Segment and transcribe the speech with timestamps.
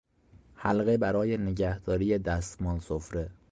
[0.55, 3.29] حلقه برای نگهداری دستمال سفره